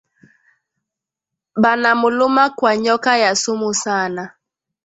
Bana 1.55 1.95
muluma 1.95 2.49
kwa 2.49 2.77
nyoka 2.77 3.17
ya 3.17 3.35
sumu 3.35 3.73
sana 3.73 4.31